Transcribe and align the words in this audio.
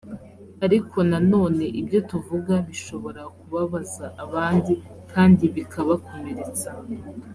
ariko 0.65 0.97
nanone 1.09 1.65
ibyo 1.79 1.99
tuvuga 2.09 2.53
bishobora 2.67 3.21
kubabaza 3.37 4.05
abandi 4.23 4.73
kandi 5.11 5.43
bikabakomeretsa 5.55 6.69